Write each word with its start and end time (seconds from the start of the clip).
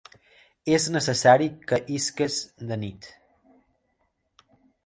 És 0.77 0.87
necessari 0.95 1.51
que 1.71 1.79
isques 1.97 2.39
de 2.73 2.81
nit. 2.87 3.13